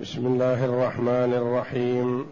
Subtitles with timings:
[0.00, 2.26] بسم الله الرحمن الرحيم.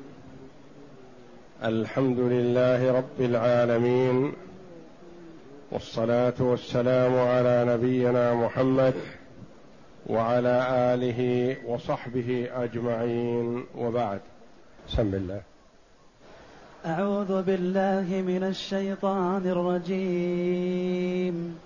[1.64, 4.32] الحمد لله رب العالمين.
[5.72, 8.94] والصلاة والسلام على نبينا محمد
[10.06, 13.64] وعلى آله وصحبه أجمعين.
[13.78, 14.20] وبعد.
[14.88, 15.40] سم الله.
[16.86, 21.58] أعوذ بالله من الشيطان الرجيم.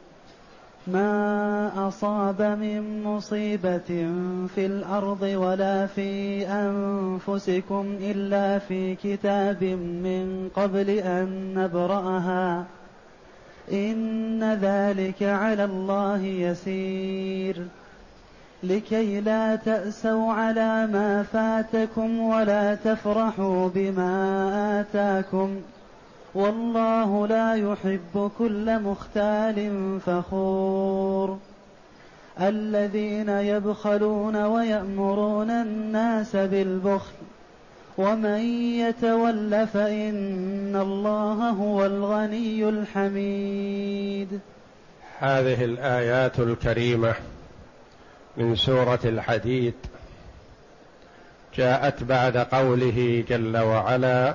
[0.86, 4.08] ما اصاب من مصيبه
[4.54, 9.64] في الأرض ولا في انفسكم الا في كتاب
[10.04, 12.64] من قبل ان نبراها
[13.72, 17.66] ان ذلك على الله يسير
[18.62, 25.60] لكي لا تاسوا على ما فاتكم ولا تفرحوا بما اتاكم
[26.34, 29.70] والله لا يحب كل مختال
[30.06, 31.38] فخور.
[32.40, 37.12] الذين يبخلون ويأمرون الناس بالبخل
[37.98, 38.40] ومن
[38.80, 44.40] يتول فإن الله هو الغني الحميد.
[45.18, 47.14] هذه الآيات الكريمة
[48.36, 49.74] من سورة الحديد
[51.56, 54.34] جاءت بعد قوله جل وعلا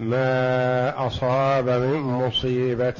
[0.00, 2.90] ما أصاب من مصيبة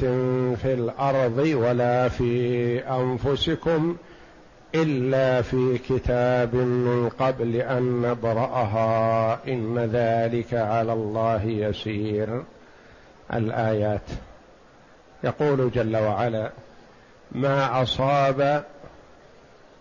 [0.63, 3.97] في الأرض ولا في أنفسكم
[4.75, 9.39] إلا في كتاب من قبل أن نبرأها.
[9.49, 12.43] إن ذلك على الله يسير.
[13.35, 14.11] الآيات.
[15.25, 16.51] يقول جل وعلا
[17.33, 18.65] ما أصاب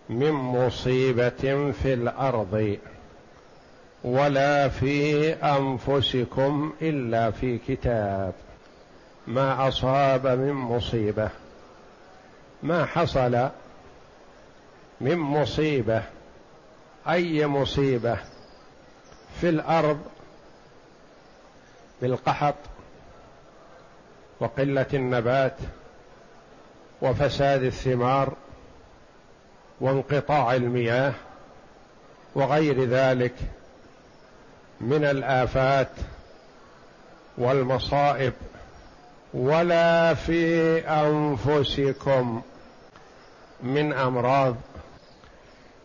[0.08, 2.76] من مصيبة في الأرض
[4.06, 8.32] ولا في أنفسكم إلا في كتاب.
[9.26, 11.30] ما أصاب من مصيبة.
[12.62, 13.48] ما حصل
[15.00, 16.02] من مصيبة.
[17.08, 18.18] أي مصيبة.
[19.40, 20.00] في الأرض.
[22.02, 22.54] بالقحط
[24.40, 25.56] وقلة النبات.
[27.02, 28.32] وفساد الثمار.
[29.80, 31.12] وانقطاع المياه.
[32.34, 33.34] وغير ذلك.
[34.80, 35.90] من الآفات
[37.38, 38.32] والمصائب
[39.34, 42.42] ولا في أنفسكم
[43.62, 44.56] من أمراض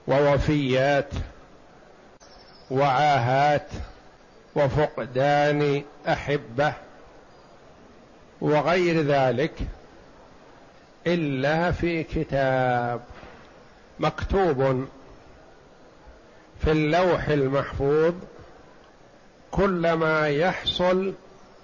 [0.08, 1.10] ووفيات
[2.72, 3.68] وعاهات
[4.56, 6.74] وفقدان أحبة
[8.42, 9.54] وغير ذلك
[11.08, 13.02] إلا في كتاب
[14.00, 14.88] مكتوب
[16.62, 18.14] في اللوح المحفوظ
[19.52, 21.14] كل ما يحصل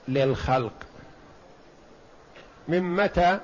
[0.08, 0.74] للخلق.
[2.68, 3.40] من متى؟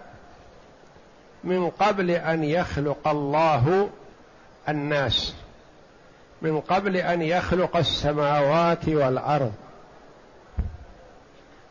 [1.43, 3.89] من قبل أن يخلق الله
[4.69, 5.35] الناس.
[6.41, 9.53] من قبل أن يخلق السماوات والأرض.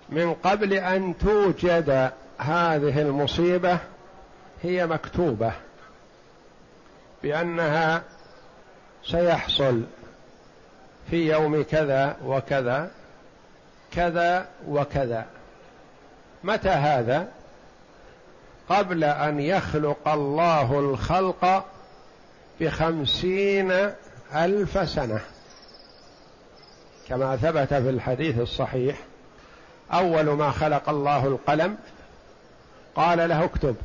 [0.09, 3.79] من قبل أن توجد هذه المصيبة
[4.63, 5.53] هي مكتوبة
[7.23, 8.03] بأنها
[9.05, 9.83] سيحصل
[11.11, 12.91] في يوم كذا وكذا
[13.93, 15.27] كذا وكذا.
[16.45, 17.29] متى هذا؟
[18.69, 21.65] قبل أن يخلق الله الخلق
[22.61, 23.73] بخمسين
[24.35, 25.21] ألف سنة.
[27.09, 28.97] كما ثبت في الحديث الصحيح
[29.93, 31.77] أول ما خلق الله القلم
[32.95, 33.77] قال له اكتب.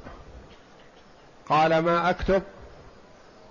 [1.49, 2.43] قال ما أكتب؟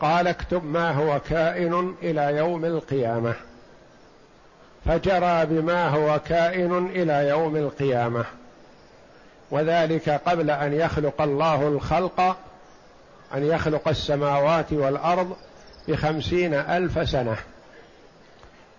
[0.01, 3.35] قال اكتب ما هو كائن إلى يوم القيامة.
[4.87, 8.25] فجرى بما هو كائن إلى يوم القيامة.
[9.51, 12.21] وذلك قبل أن يخلق الله الخلق
[13.35, 15.37] أن يخلق السماوات والأرض
[15.89, 17.37] بخمسين ألف سنة.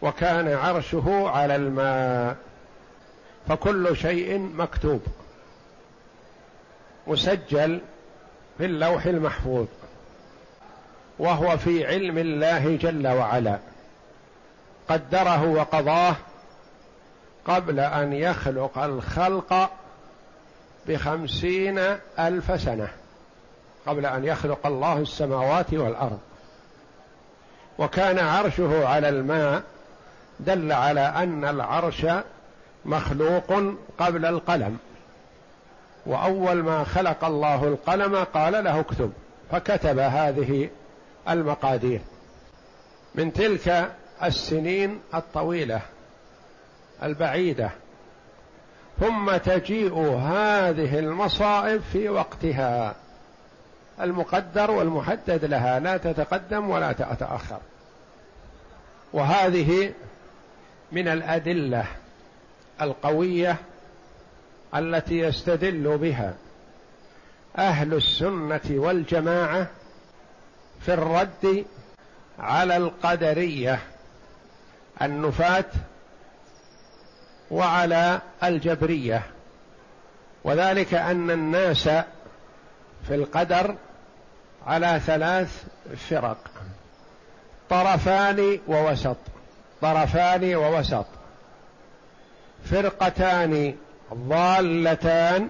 [0.02, 2.36] وكان عرشه على الماء
[3.48, 5.02] فكل شيء مكتوب.
[7.08, 7.82] مسجل
[8.58, 9.66] في اللوح المحفوظ
[11.20, 13.60] وهو في علم الله جل وعلا.
[14.90, 16.16] قدره وقضاه
[17.46, 19.70] قبل أن يخلق الخلق
[20.88, 21.80] بخمسين
[22.20, 22.88] ألف سنة
[23.88, 26.20] قبل أن يخلق الله السماوات والأرض.
[27.78, 29.64] وكان عرشه على الماء
[30.40, 32.06] دل على أن العرش
[32.86, 33.54] مخلوق
[34.00, 34.78] قبل القلم.
[36.06, 39.12] وأول ما خلق الله القلم قال له اكتب
[39.52, 40.70] فكتب هذه
[41.30, 42.02] المقادير.
[43.16, 43.92] من تلك
[44.24, 45.82] السنين الطويلة
[47.04, 47.70] البعيدة.
[49.00, 52.96] ثم تجيء هذه المصائب في وقتها.
[54.02, 57.60] المقدر والمحدد لها لا تتقدم ولا تتأخر.
[59.14, 59.94] وهذه
[60.92, 61.86] من الأدلة
[62.82, 63.56] القوية
[64.76, 66.34] التي يستدل بها
[67.58, 69.68] أهل السنة والجماعة
[70.80, 71.66] في الرد
[72.40, 73.80] على القدرية.
[75.02, 75.66] النفاة
[77.52, 79.24] وعلى الجبرية.
[80.44, 81.84] وذلك أن الناس
[83.08, 83.76] في القدر
[84.68, 85.64] على ثلاث
[86.10, 86.38] فرق
[87.70, 89.18] طرفان ووسط.
[89.82, 91.06] طرفان ووسط.
[92.66, 93.76] فرقتان
[94.14, 95.50] ضالتان.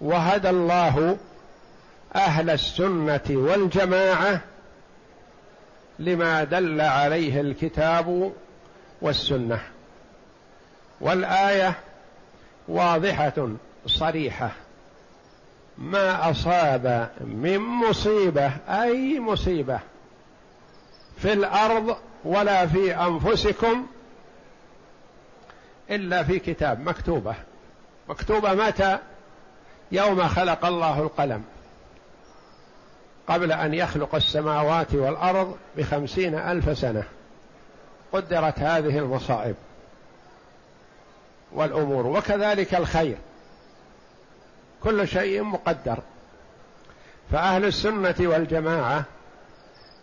[0.00, 1.16] وهدى الله
[2.14, 4.40] أهل السنة والجماعة
[6.00, 8.32] لما دل عليه الكتاب
[9.02, 9.60] والسنة.
[11.00, 11.74] والآية
[12.68, 13.48] واضحة
[13.86, 14.50] صريحة.
[15.78, 19.80] ما أصاب من مصيبة أي مصيبة
[21.16, 23.86] في الأرض ولا في أنفسكم
[25.90, 27.34] إلا في كتاب مكتوبة.
[28.08, 28.98] مكتوبة متى؟
[29.92, 31.44] يوم خلق الله القلم.
[33.28, 37.04] قبل أن يخلق السماوات والأرض بخمسين ألف سنة.
[38.12, 39.54] قدرت هذه المصائب
[41.52, 43.16] والأمور وكذلك الخير.
[44.82, 45.98] كل شيء مقدر.
[47.32, 49.04] فأهل السنة والجماعة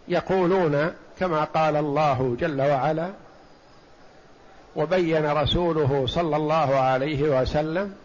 [0.08, 3.10] يقولون كما قال الله جل وعلا
[4.76, 7.96] وبين رسوله صلى الله عليه وسلم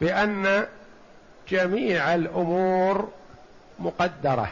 [0.00, 0.66] بأن
[1.48, 3.08] جميع الأمور
[3.78, 4.48] مقدرة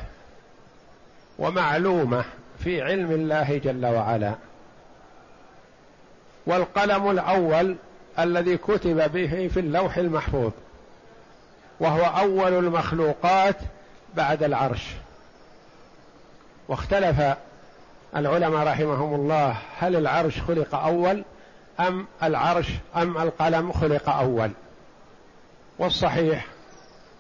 [1.39, 2.25] ومعلومة
[2.59, 4.35] في علم الله جل وعلا.
[6.47, 7.77] والقلم الأول
[8.19, 10.53] الذي كتب به في اللوح المحفوظ
[11.81, 13.57] وهو أول المخلوقات
[14.17, 14.87] بعد العرش.
[16.69, 17.37] واختلف
[18.17, 21.25] العلماء رحمهم الله هل العرش خلق أول
[21.81, 24.51] أم العرش أم القلم خلق أول.
[25.79, 26.47] والصحيح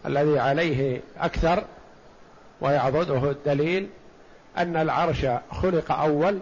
[0.06, 1.64] الذي عليه أكثر
[2.62, 3.88] ويعضده الدليل
[4.58, 6.38] أن العرش خلق أول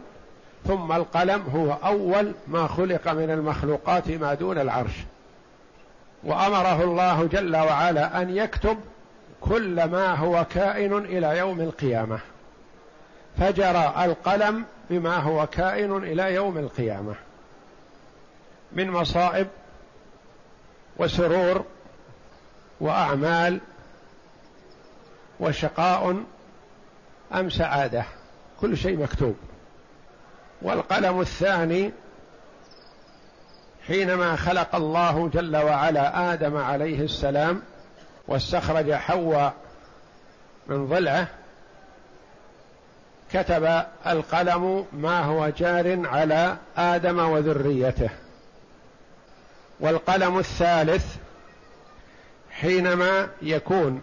[0.66, 4.92] ثم القلم هو أول ما خلق من المخلوقات ما دون العرش.
[6.24, 8.78] وأمره الله جل وعلا أن يكتب
[9.40, 12.18] كل ما هو كائن إلى يوم القيامة.
[13.38, 17.14] فجرى القلم بما هو كائن إلى يوم القيامة.
[18.72, 19.46] من مصائب
[20.96, 21.64] وسرور
[22.80, 23.60] وأعمال
[25.40, 26.22] وشقاء
[27.34, 28.04] أم سعادة؟
[28.60, 29.36] كل شيء مكتوب.
[30.62, 31.92] والقلم الثاني
[33.86, 37.62] حينما خلق الله جل وعلا آدم عليه السلام
[38.28, 39.54] واستخرج حواء
[40.66, 41.26] من ضلعه
[43.32, 48.10] كتب القلم ما هو جار على آدم وذريته.
[49.80, 51.16] والقلم الثالث
[52.50, 54.02] حينما يكون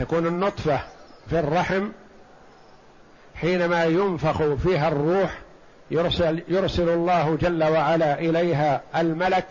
[0.00, 0.80] تكون النطفة
[1.30, 1.88] في الرحم
[3.34, 5.38] حينما ينفخ فيها الروح
[5.90, 9.46] يرسل يرسل الله جل وعلا إليها الملك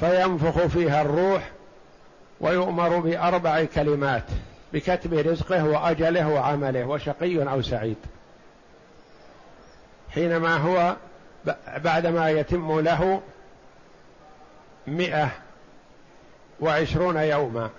[0.00, 1.50] فينفخ فيها الروح
[2.40, 4.24] ويؤمر بأربع كلمات
[4.72, 7.96] بكتب رزقه وأجله وعمله وشقي أو سعيد.
[10.10, 10.96] حينما هو
[11.76, 13.20] بعدما يتم له
[14.86, 15.30] مئة
[16.60, 17.70] وعشرون يوما.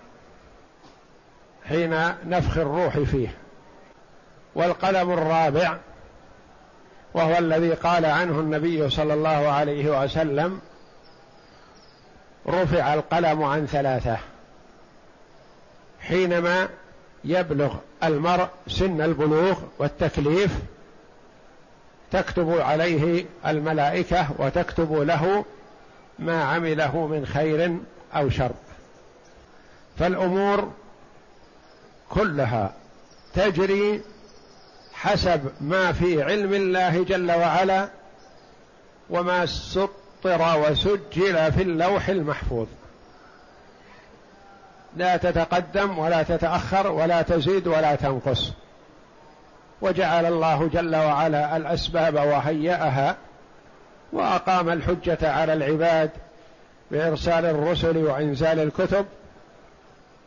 [1.69, 3.35] حين نفخ الروح فيه.
[4.55, 5.77] والقلم الرابع
[7.13, 10.61] وهو الذي قال عنه النبي صلى الله عليه وسلم
[12.47, 14.17] رفع القلم عن ثلاثة
[15.99, 16.69] حينما
[17.23, 20.51] يبلغ المرء سن البلوغ والتكليف
[22.11, 25.45] تكتب عليه الملائكة وتكتب له
[26.19, 27.77] ما عمله من خير
[28.15, 28.51] أو شر.
[29.99, 30.71] فالأمور
[32.11, 32.73] كلها
[33.33, 34.01] تجري
[34.93, 37.87] حسب ما في علم الله جل وعلا
[39.09, 42.67] وما سطر وسجل في اللوح المحفوظ.
[44.97, 48.51] لا تتقدم ولا تتأخر ولا تزيد ولا تنقص.
[49.81, 53.17] وجعل الله جل وعلا الأسباب وهيأها
[54.13, 56.09] وأقام الحجة على العباد
[56.91, 59.05] بإرسال الرسل وإنزال الكتب.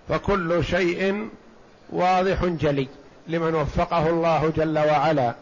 [0.09, 1.29] فكل شيء
[1.91, 2.89] واضح جلي
[3.29, 5.35] لمن وفقه الله جل وعلا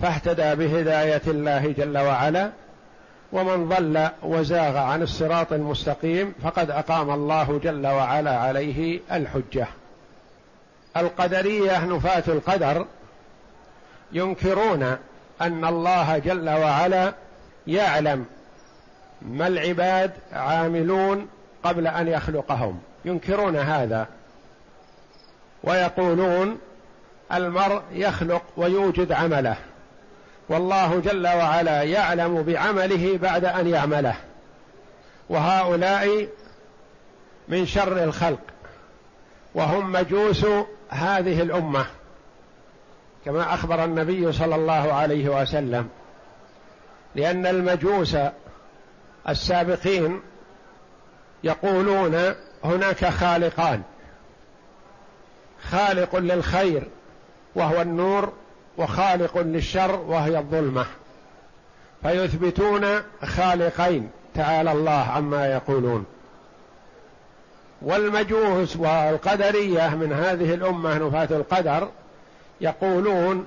[0.00, 2.50] فاهتدى بهداية الله جل وعلا
[3.32, 9.66] ومن ضل وزاغ عن الصراط المستقيم فقد أقام الله جل وعلا عليه الحجة.
[10.96, 12.86] القدرية نفاة القدر
[14.12, 14.82] ينكرون
[15.42, 17.12] أن الله جل وعلا
[17.66, 18.24] يعلم
[19.22, 21.28] ما العباد عاملون
[21.64, 22.80] قبل أن يخلقهم.
[23.04, 24.06] ينكرون هذا.
[25.66, 26.58] ويقولون
[27.32, 29.56] المرء يخلق ويوجد عمله.
[30.48, 34.14] والله جل وعلا يعلم بعمله بعد أن يعمله.
[35.28, 36.28] وهؤلاء
[37.48, 38.40] من شر الخلق.
[39.54, 40.46] وهم مجوس
[40.88, 41.86] هذه الأمة.
[43.24, 45.88] كما أخبر النبي صلى الله عليه وسلم.
[47.14, 48.16] لأن المجوس
[49.28, 50.20] السابقين
[51.44, 53.82] يقولون هناك خالقان.
[55.70, 56.82] خالق للخير
[57.54, 58.32] وهو النور
[58.78, 60.86] وخالق للشر وهي الظلمة.
[62.02, 62.86] فيثبتون
[63.24, 66.04] خالقين تعالى الله عما يقولون.
[67.82, 71.88] والمجوس والقدرية من هذه الأمة نفاة القدر
[72.60, 73.46] يقولون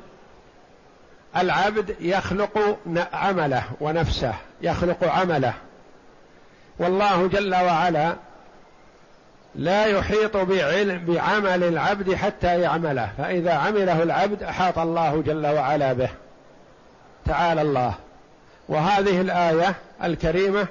[1.37, 2.77] العبد يخلق
[3.13, 5.53] عمله ونفسه يخلق عمله.
[6.79, 8.15] والله جل وعلا
[9.55, 13.09] لا يحيط بعلم بعمل العبد حتى يعمله.
[13.17, 16.09] فإذا عمله العبد أحاط الله جل وعلا به.
[17.25, 17.93] تعالى الله.
[18.69, 20.67] وهذه الآية الكريمة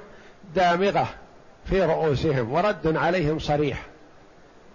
[0.55, 1.09] دامغة
[1.71, 3.83] في رؤوسهم ورد عليهم صريح.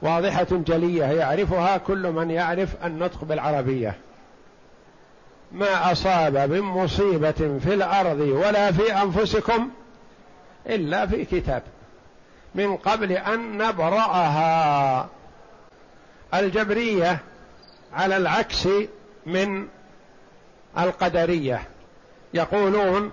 [0.01, 1.05] واضحة جلية.
[1.05, 3.95] يعرفها كل من يعرف النطق بالعربية.
[5.51, 9.69] ما أصاب من مصيبة في الأرض ولا في أنفسكم
[10.67, 11.63] إلا في كتاب.
[12.55, 15.07] من قبل أن نبرأها.
[16.33, 17.19] الجبرية
[17.93, 18.67] على العكس
[19.25, 19.67] من
[20.77, 21.63] القدرية.
[22.33, 23.11] يقولون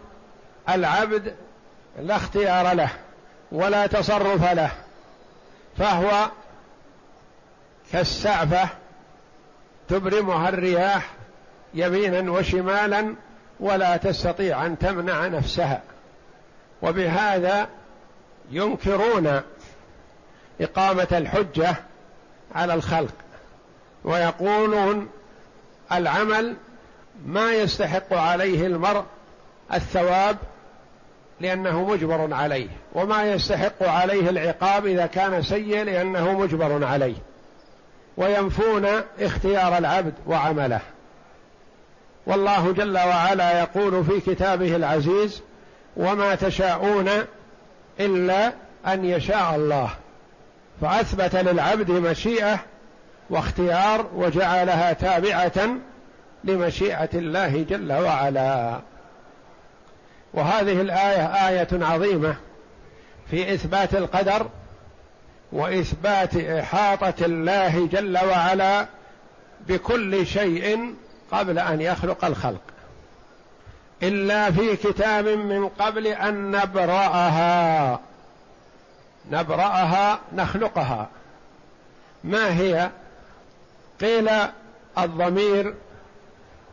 [0.69, 1.35] العبد
[1.99, 2.91] لا اختيار له
[3.53, 4.71] ولا تصرف له
[5.79, 6.31] فهو
[7.93, 8.69] كالسعفة
[9.89, 11.11] تبرمها الرياح
[11.75, 13.15] يمينا وشمالا
[13.61, 15.83] ولا تستطيع أن تمنع نفسها.
[16.83, 17.69] وبهذا
[18.51, 19.41] ينكرون
[20.61, 21.75] إقامة الحجة
[22.55, 23.15] على الخلق
[24.05, 25.09] ويقولون
[25.93, 26.57] العمل
[27.27, 29.05] ما يستحق عليه المرء
[29.75, 30.37] الثواب
[31.41, 37.17] لأنه مجبر عليه وما يستحق عليه العقاب إذا كان سيء لأنه مجبر عليه
[38.17, 38.87] وينفون
[39.21, 40.81] اختيار العبد وعمله.
[42.27, 45.43] والله جل وعلا يقول في كتابه العزيز
[45.97, 47.11] وما تشاءون
[48.01, 48.53] إلا
[48.87, 49.91] أن يشاء الله
[50.81, 52.59] فأثبت للعبد مشيئة
[53.31, 55.69] واختيار وجعلها تابعة
[56.45, 58.81] لمشيئة الله جل وعلا.
[60.35, 62.37] وهذه الآية آية عظيمة
[63.31, 64.47] في إثبات القدر
[65.53, 68.87] وإثبات إحاطة الله جل وعلا
[69.69, 70.95] بكل شيء
[71.33, 72.61] قبل أن يخلق الخلق.
[74.03, 78.01] إلا في كتاب من قبل أن نبرأها.
[79.31, 81.09] نبرأها نخلقها.
[82.25, 82.91] ما هي؟
[84.01, 84.31] قيل
[84.99, 85.75] الضمير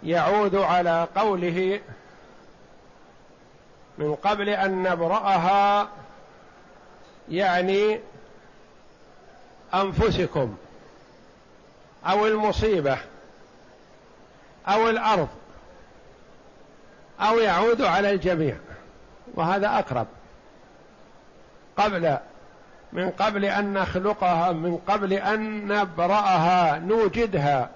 [0.04, 1.80] يعود على قوله
[3.98, 5.90] من قبل أن نبرأها
[7.30, 8.00] يعني
[9.74, 10.58] أنفسكم
[12.06, 12.98] أو المصيبة
[14.68, 15.28] أو الأرض.
[17.22, 18.56] أو يعود على الجميع
[19.34, 20.08] وهذا أقرب.
[21.78, 22.18] قبل
[22.94, 27.70] من قبل أن نخلقها من قبل أن نبرأها نوجدها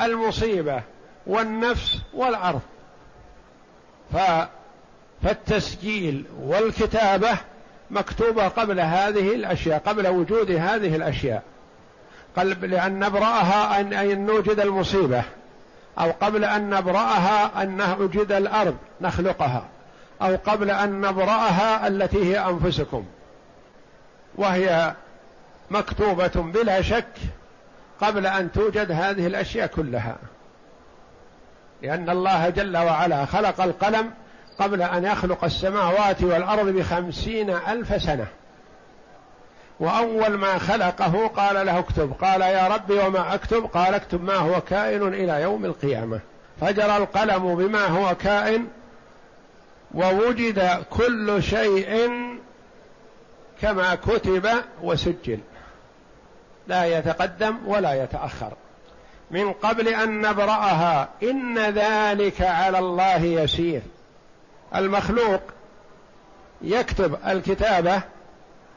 [0.00, 0.82] المصيبة
[1.26, 2.60] والنفس والأرض.
[4.12, 4.16] ف
[5.22, 7.38] فالتسجيل والكتابة
[7.90, 11.42] مكتوبة قبل هذه الأشياء قبل وجود هذه الأشياء.
[12.36, 15.22] قبل لأن نبرأها أن نوجد المصيبة.
[15.98, 19.64] أو قبل أن نبرأها أن نوجد الأرض نخلقها
[20.22, 23.04] أو قبل أن نبرأها التي هي أنفسكم.
[24.34, 24.94] وهي
[25.70, 27.12] مكتوبة بلا شك
[28.00, 30.16] قبل أن توجد هذه الأشياء كلها.
[31.82, 34.10] لأن الله جل وعلا خلق القلم
[34.58, 38.26] قبل أن يخلق السماوات والأرض بخمسين ألف سنة.
[39.80, 42.12] وأول ما خلقه قال له اكتب.
[42.20, 46.20] قال يا رب وما أكتب؟ قال اكتب ما هو كائن إلى يوم القيامة.
[46.60, 48.66] فجرى القلم بما هو كائن
[49.94, 52.10] ووجد كل شيء
[53.62, 54.48] كما كتب
[54.82, 55.38] وسجل.
[56.66, 58.52] لا يتقدم ولا يتأخر.
[59.30, 63.82] من قبل أن نبرأها إن ذلك على الله يسير.
[64.74, 65.40] المخلوق
[66.62, 68.02] يكتب الكتابة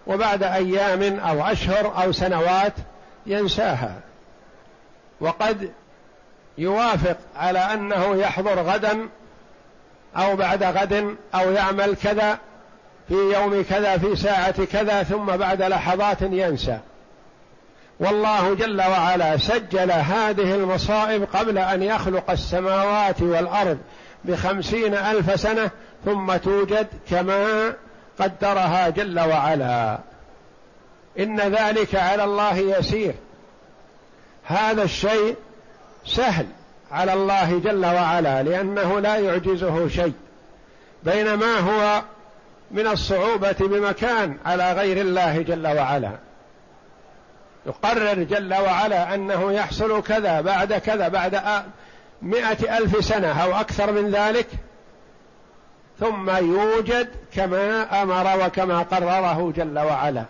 [0.07, 2.73] وبعد أيام أو أشهر أو سنوات
[3.25, 3.93] ينساها.
[5.21, 5.71] وقد
[6.57, 9.09] يوافق على أنه يحضر غدا
[10.17, 12.37] أو بعد غد أو يعمل كذا
[13.07, 16.79] في يوم كذا في ساعة كذا ثم بعد لحظات ينسى.
[17.99, 23.77] والله جل وعلا سجل هذه المصائب قبل أن يخلق السماوات والأرض
[24.25, 25.69] بخمسين ألف سنة
[26.05, 27.73] ثم توجد كما
[28.19, 29.99] قدرها جل وعلا.
[31.19, 33.13] إن ذلك على الله يسير.
[34.43, 35.35] هذا الشيء
[36.05, 36.45] سهل
[36.91, 40.13] على الله جل وعلا لأنه لا يعجزه شيء.
[41.03, 42.01] بينما هو
[42.71, 46.11] من الصعوبة بمكان على غير الله جل وعلا.
[47.65, 51.41] يقرر جل وعلا أنه يحصل كذا بعد كذا بعد
[52.21, 54.47] مئة ألف سنة أو أكثر من ذلك
[55.99, 60.25] ثم يوجد كما أمر وكما قرره جل وعلا.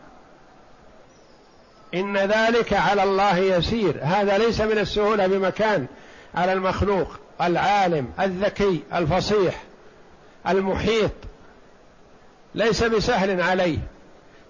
[1.93, 3.99] إن ذلك على الله يسير.
[4.03, 5.87] هذا ليس من السهولة بمكان
[6.35, 7.07] على المخلوق
[7.41, 9.63] العالم الذكي الفصيح
[10.47, 11.11] المحيط.
[12.55, 13.79] ليس بسهل عليه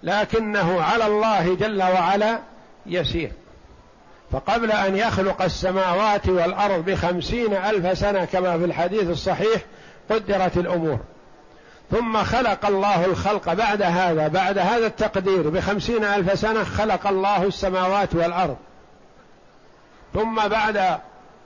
[0.02, 2.38] لكنه على الله جل وعلا
[2.86, 3.32] يسير.
[4.32, 9.62] فقبل أن يخلق السماوات والأرض بخمسين ألف سنة كما في الحديث الصحيح
[10.10, 10.98] قدرت الأمور.
[11.90, 18.14] ثم خلق الله الخلق بعد هذا بعد هذا التقدير بخمسين ألف سنة خلق الله السماوات
[18.14, 18.56] والأرض.
[20.14, 20.98] ثم بعد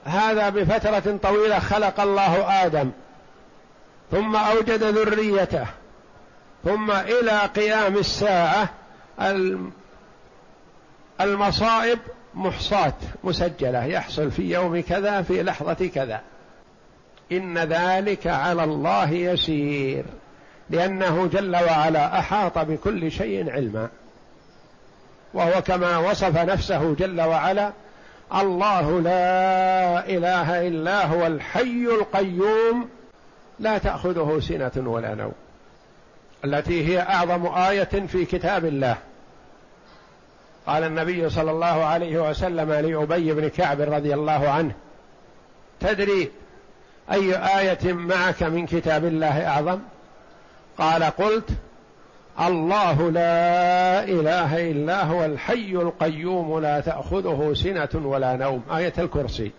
[0.05, 2.91] هذا بفترة طويلة خلق الله آدم.
[4.11, 5.65] ثم أوجد ذريته.
[6.65, 8.69] ثم إلى قيام الساعة
[11.21, 11.99] المصائب
[12.33, 13.85] محصاة مسجلة.
[13.85, 16.21] يحصل في يوم كذا في لحظة كذا.
[17.37, 20.03] إن ذلك على الله يسير
[20.69, 23.89] لأنه جل وعلا أحاط بكل شيء علما.
[25.33, 27.71] وهو كما وصف نفسه جل وعلا
[28.35, 32.89] الله لا إله إلا هو الحي القيوم
[33.59, 35.33] لا تأخذه سنة ولا نوم.
[36.45, 38.97] التي هي أعظم آية في كتاب الله.
[40.67, 44.71] قال النبي صلى الله عليه وسلم لأبي بن كعب رضي الله عنه
[45.79, 46.31] تدري
[47.11, 49.79] أي آية معك من كتاب الله أعظم؟
[50.77, 51.49] قال قلت
[52.39, 58.63] الله لا إله إلا هو الحي القيوم لا تأخذه سنة ولا نوم.
[58.71, 59.51] آية الكرسي.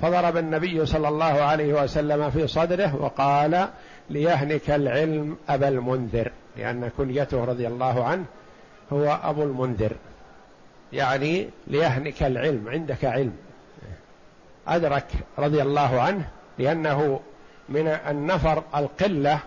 [0.00, 3.68] فضرب النبي صلى الله عليه وسلم في صدره وقال
[4.10, 8.24] ليهنك العلم أبا المنذر لأن كنيته رضي الله عنه
[8.92, 9.92] هو أبو المنذر.
[10.92, 13.32] يعني ليهنك العلم عندك علم.
[14.68, 15.06] أدرك
[15.38, 16.28] رضي الله عنه
[16.60, 17.20] لأنه
[17.68, 19.38] من النفر القلة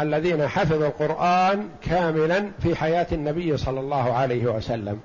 [0.00, 5.00] الذين حفظوا القرآن كاملا في حياة النبي صلى الله عليه وسلم.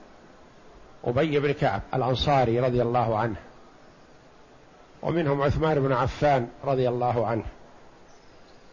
[1.03, 3.35] أبي بن كعب الأنصاري رضي الله عنه
[5.01, 7.43] ومنهم عثمان بن عفان رضي الله عنه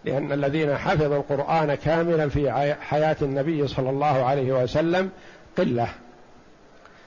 [0.05, 5.11] لأن الذين حفظوا القرآن كاملا في حياة النبي صلى الله عليه وسلم
[5.59, 5.89] قلة.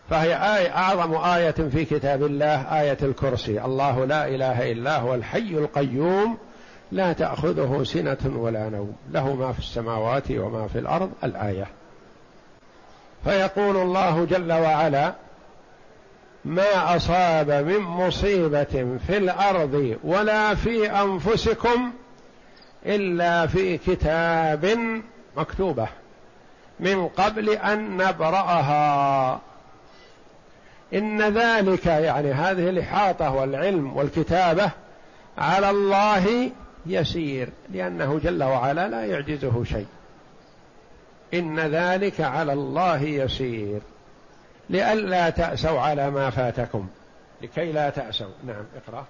[0.09, 3.65] فهي آية أعظم آية في كتاب الله آية الكرسي.
[3.65, 6.37] الله لا إله إلا هو الحي القيوم
[6.91, 8.95] لا تأخذه سنة ولا نوم.
[9.11, 11.67] له ما في السماوات وما في الأرض الآية.
[13.23, 15.13] فيقول الله جل وعلا
[16.45, 21.91] ما أصاب من مصيبة في الأرض ولا في أنفسكم
[22.85, 24.79] إلا في كتاب
[25.37, 25.87] مكتوبة
[26.79, 29.39] من قبل أن نبرأها.
[30.93, 34.71] إن ذلك يعني هذه الإحاطة والعلم والكتابة
[35.37, 36.51] على الله
[36.85, 39.87] يسير لأنه جل وعلا لا يعجزه شيء.
[41.33, 43.79] إن ذلك على الله يسير.
[44.69, 46.87] لئلا تأسوا على ما فاتكم.
[47.41, 48.31] لكي لا تأسوا.
[48.47, 49.05] نعم اقرأ.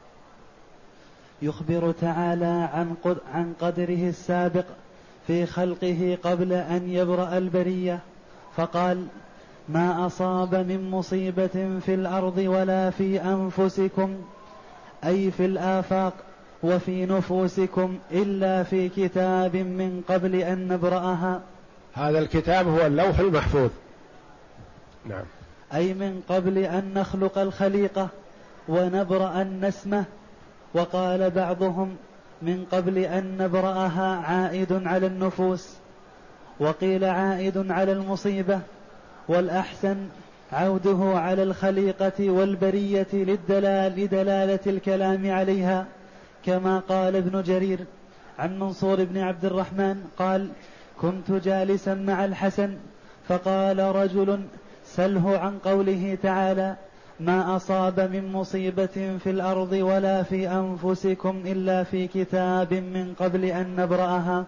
[1.41, 2.95] يخبر تعالى عن
[3.33, 4.65] عن قدره السابق
[5.27, 7.99] في خلقه قبل أن يبرأ البرية
[8.55, 9.07] فقال
[9.69, 14.15] ما أصاب من مصيبة في الأرض ولا في أنفسكم
[15.05, 16.13] أي في الآفاق
[16.63, 21.41] وفي نفوسكم إلا في كتاب من قبل أن نبرأها.
[21.93, 23.69] هذا الكتاب هو اللوح المحفوظ.
[25.05, 25.25] نعم.
[25.73, 28.07] أي من قبل أن نخلق الخليقة
[28.67, 30.05] ونبرأ النسمة.
[30.73, 31.95] وقال بعضهم
[32.41, 35.69] من قبل أن نبرأها عائد على النفوس
[36.59, 38.59] وقيل عائد على المصيبة.
[39.27, 39.97] والأحسن
[40.51, 45.85] عوده على الخليقة والبرية للدلال لدلالة الكلام عليها
[46.45, 47.79] كما قال ابن جرير
[48.39, 50.49] عن منصور بن عبد الرحمن قال
[51.01, 52.77] كنت جالسا مع الحسن
[53.27, 54.39] فقال رجل
[54.85, 56.75] سله عن قوله تعالى
[57.19, 63.75] ما أصاب من مصيبة في الأرض ولا في أنفسكم إلا في كتاب من قبل أن
[63.75, 64.45] نبرأها.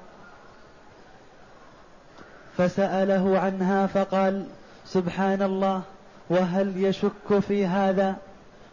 [2.58, 4.46] فسأله عنها فقال
[4.94, 5.82] سبحان الله
[6.30, 8.16] وهل يشك في هذا؟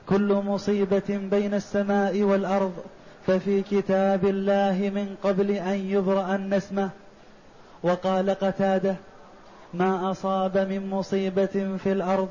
[0.09, 2.73] كل مصيبة بين السماء والأرض
[3.27, 6.91] ففي كتاب الله من قبل أن يبرأ النسمة.
[7.83, 8.97] وقال قتادة
[9.75, 12.29] ما أصاب من مصيبة في الأرض؟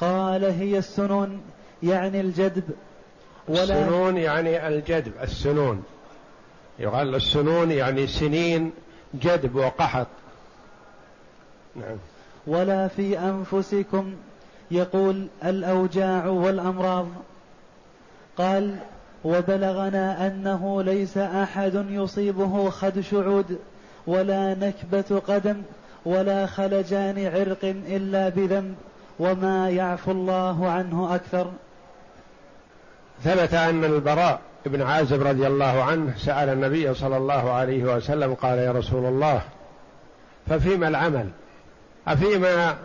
[0.00, 1.40] قال هي السنون
[1.82, 2.64] يعني الجدب.
[3.48, 5.84] ولا السنون يعني الجدب السنون.
[6.78, 8.72] يقال السنون يعني سنين
[9.14, 10.06] جدب وقحط.
[11.76, 11.96] نعم.
[12.48, 14.14] ولا في أنفسكم.
[14.70, 17.06] يقول الأوجاع والأمراض.
[18.38, 18.76] قال
[19.24, 23.58] وبلغنا أنه ليس أحد يصيبه خد شعود
[24.06, 25.62] ولا نكبة قدم
[26.04, 28.74] ولا خلجان عرق إلا بذنب
[29.18, 31.50] وما يعفو الله عنه أكثر.
[33.24, 38.58] ثبت أن البراء بن عازب رضي الله عنه سأل النبي صلى الله عليه وسلم قال
[38.58, 39.42] يا رسول الله
[40.46, 41.28] ففيما العمل؟
[42.08, 42.76] أفيما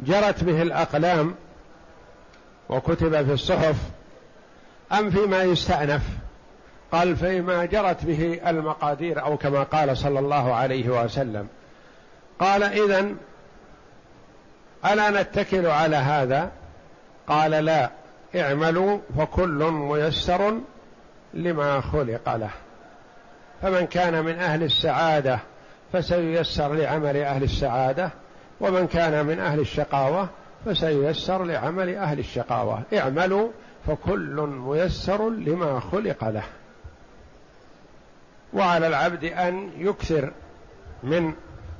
[0.00, 1.34] جرت به الأقلام
[2.68, 3.76] وكتب في الصحف
[4.92, 6.02] أم فيما يستأنف؟
[6.92, 11.48] قال فيما جرت به المقادير أو كما قال صلى الله عليه وسلم.
[12.40, 13.16] قال إذن
[14.86, 16.50] ألا نتكل على هذا؟
[17.28, 17.90] قال لا
[18.36, 20.60] اعملوا فكل ميسر
[21.34, 22.50] لما خلق له.
[23.62, 25.38] فمن كان من أهل السعادة
[25.94, 28.10] فسييسر لعمل أهل السعادة
[28.60, 30.28] ومن كان من أهل الشقاوة
[30.66, 32.82] فسييسر لعمل أهل الشقاوة.
[32.94, 33.48] اعملوا
[33.86, 36.42] فكل ميسر لما خلق له.
[38.52, 40.32] وعلى العبد أن يكثر
[41.02, 41.32] من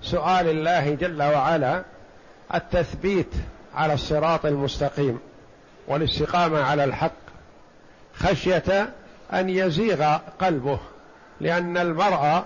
[0.03, 1.85] سؤال الله جل وعلا
[2.55, 3.35] التثبيت
[3.75, 5.19] على الصراط المستقيم
[5.89, 7.13] والاستقامة على الحق
[8.15, 8.95] خشية
[9.33, 10.79] أن يزيغ قلبه
[11.41, 12.45] لأن المرء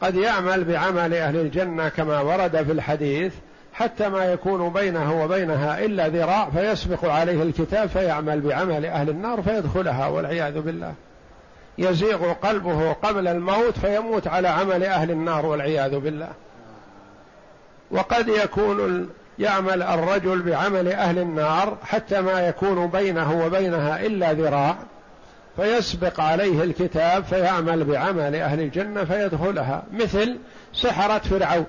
[0.00, 3.34] قد يعمل بعمل أهل الجنة كما ورد في الحديث
[3.72, 10.06] حتى ما يكون بينه وبينها إلا ذراع فيسبق عليه الكتاب فيعمل بعمل أهل النار فيدخلها
[10.06, 10.94] والعياذ بالله.
[11.78, 16.28] يزيغ قلبه قبل الموت فيموت على عمل أهل النار والعياذ بالله.
[17.90, 19.08] وقد يكون
[19.38, 24.76] يعمل الرجل بعمل أهل النار حتى ما يكون بينه وبينها إلا ذراع
[25.56, 30.38] فيسبق عليه الكتاب فيعمل بعمل أهل الجنة فيدخلها مثل
[30.72, 31.66] سحرة فرعون.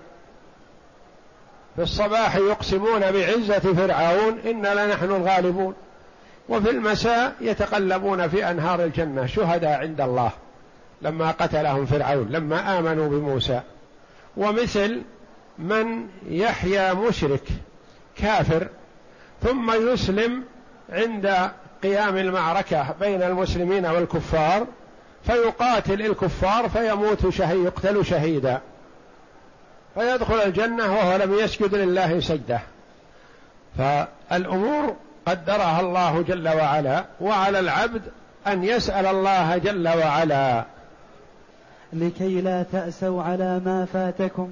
[1.75, 5.73] في الصباح يقسمون بعزة فرعون أنا لنحن الغالبون.
[6.49, 10.31] وفي المساء يتقلبون في أنهار الجنة شهداء عند الله
[11.01, 13.61] لما قتلهم فرعون لما آمنوا بموسى.
[14.37, 15.01] ومثل
[15.59, 17.43] من يحيا مشرك
[18.15, 18.67] كافر
[19.43, 20.43] ثم يسلم
[20.89, 21.51] عند
[21.83, 24.65] قيام المعركة بين المسلمين والكفار
[25.23, 28.61] فيقاتل الكفار فيموت شهيد يقتل شهيدا.
[29.95, 32.59] فيدخل الجنة وهو لم يسجد لله سجدة.
[33.77, 38.01] فالأمور قدرها الله جل وعلا وعلى العبد
[38.47, 40.63] أن يسأل الله جل وعلا.
[41.93, 44.49] لكي لا تأسوا على ما فاتكم.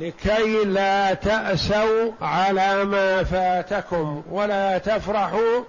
[0.00, 4.22] لكي لا تأسوا على ما فاتكم.
[4.30, 5.64] ولا تفرحوا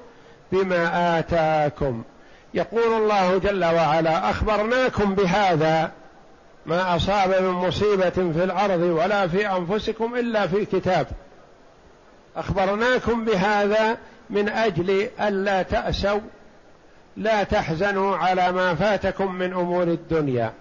[0.51, 2.03] بما آتاكم.
[2.53, 5.91] يقول الله جل وعلا أخبرناكم بهذا
[6.65, 11.07] ما أصاب من مصيبة في الأرض ولا في أنفسكم إلا في كتاب
[12.35, 13.97] أخبرناكم بهذا
[14.29, 16.19] من أجل ألا تأسوا
[17.17, 20.53] لا تحزنوا على ما فاتكم من أمور الدنيا.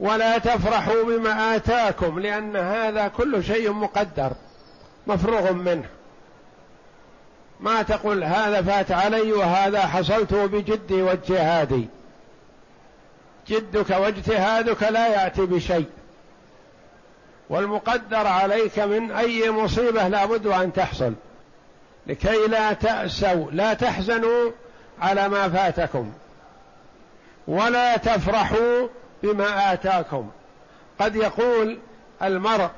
[0.00, 4.32] ولا تفرحوا بما آتاكم لأن هذا كل شيء مقدر
[5.06, 5.88] مفروغ منه.
[7.64, 11.88] ما تقول هذا فات علي وهذا حصلته بجدي واجتهادي.
[13.48, 15.86] جدك واجتهادك لا يأتي بشيء.
[17.50, 21.14] والمقدر عليك من أي مصيبة لابد أن تحصل.
[22.06, 24.50] لكي لا تأسوا لا تحزنوا
[25.00, 26.12] على ما فاتكم.
[27.48, 28.88] ولا تفرحوا
[29.22, 30.30] بما آتاكم.
[31.00, 31.78] قد يقول
[32.22, 32.70] المرء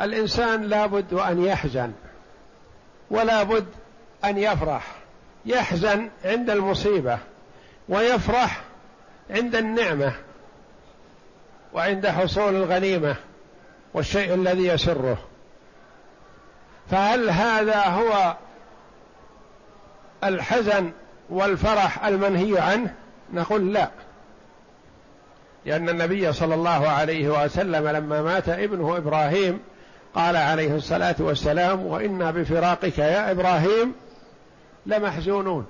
[0.00, 1.92] الإنسان لابد أن يحزن.
[3.10, 3.66] ولا بد
[4.24, 4.86] أن يفرح
[5.46, 7.18] يحزن عند المصيبة
[7.88, 8.60] ويفرح
[9.30, 10.12] عند النعمة
[11.72, 13.16] وعند حصول الغنيمة
[13.94, 15.18] والشيء الذي يسره.
[16.90, 18.36] فهل هذا هو
[20.24, 20.92] الحزن
[21.30, 22.94] والفرح المنهي عنه؟
[23.32, 23.90] نقول لا.
[25.66, 29.60] لأن النبي صلى الله عليه وسلم لما مات ابنه إبراهيم
[30.14, 33.94] قال عليه الصلاة والسلام وإنا بفراقك يا إبراهيم
[34.86, 35.66] لمحزونون.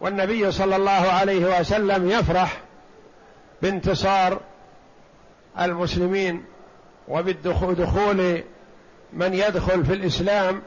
[0.00, 2.60] والنبي صلى الله عليه وسلم يفرح
[3.62, 4.40] بانتصار
[5.60, 6.44] المسلمين
[7.08, 8.42] وبدخول
[9.12, 10.62] من يدخل في الإسلام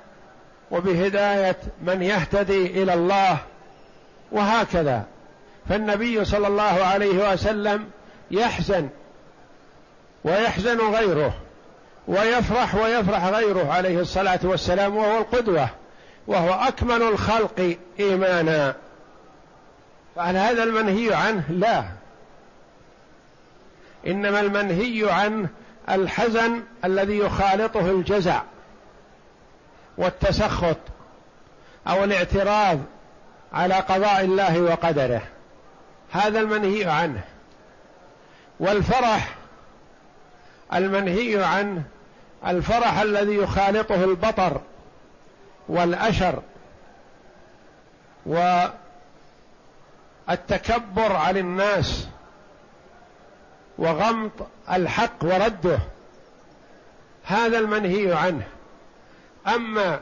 [0.71, 3.37] وبهداية من يهتدي إلى الله
[4.31, 5.03] وهكذا.
[5.69, 7.89] فالنبي صلى الله عليه وسلم
[8.31, 8.89] يحزن
[10.23, 11.33] ويحزن غيره
[12.07, 15.69] ويفرح ويفرح غيره عليه الصلاة والسلام وهو القدوة.
[16.27, 18.75] وهو أكمل الخلق إيمانا.
[20.15, 21.83] فهل هذا المنهي عنه؟ لا.
[24.07, 25.49] إنما المنهي عنه
[25.89, 28.41] الحزن الذي يخالطه الجزع
[29.97, 30.77] والتسخط
[31.87, 32.79] أو الاعتراض
[33.53, 35.21] على قضاء الله وقدره.
[36.11, 37.21] هذا المنهي عنه.
[38.59, 39.35] والفرح
[40.73, 41.83] المنهي عنه
[42.47, 44.61] الفرح الذي يخالطه البطر
[45.69, 46.41] والأشر
[50.27, 52.07] والتكبر على الناس
[53.77, 54.31] وغمط
[54.71, 55.79] الحق ورده
[57.23, 58.47] هذا المنهي عنه.
[59.47, 59.99] أما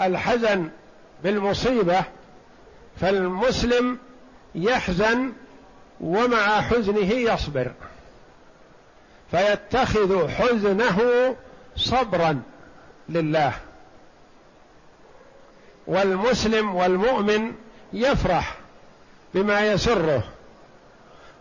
[0.00, 0.70] الحزن
[1.22, 2.04] بالمصيبة
[3.00, 3.98] فالمسلم
[4.54, 5.32] يحزن
[6.00, 7.72] ومع حزنه يصبر
[9.30, 11.00] فيتخذ حزنه
[11.76, 12.42] صبرا
[13.08, 13.52] لله.
[15.86, 17.52] والمسلم والمؤمن
[17.92, 18.56] يفرح
[19.34, 20.24] بما يسره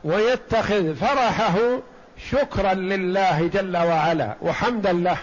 [0.03, 1.55] ويتخذ فرحه
[2.31, 5.17] شكرا لله جل وعلا وحمدا له.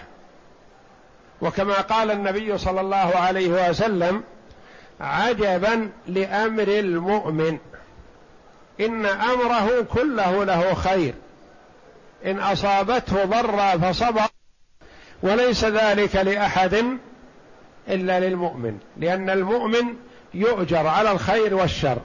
[1.41, 4.23] وكما قال النبي صلى الله عليه وسلم
[5.01, 7.57] عجبا لأمر المؤمن.
[8.79, 11.13] إن أمره كله له خير.
[12.25, 14.27] إن أصابته ضرا فصبر.
[15.23, 16.97] وليس ذلك لأحد.
[17.87, 19.95] إلا للمؤمن لأن المؤمن
[20.33, 21.97] يؤجر على الخير والشر.